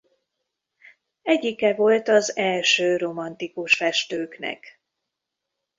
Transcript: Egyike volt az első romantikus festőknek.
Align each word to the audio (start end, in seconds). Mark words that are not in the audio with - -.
Egyike 1.21 1.73
volt 1.73 2.07
az 2.07 2.35
első 2.37 2.97
romantikus 2.97 3.73
festőknek. 3.75 4.81